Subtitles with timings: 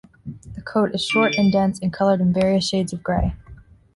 [0.55, 3.35] The coat is short and dense and coloured in various shades of grey.